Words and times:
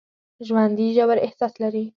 ژوندي 0.47 0.87
ژور 0.95 1.17
احساس 1.25 1.53
لري 1.63 1.83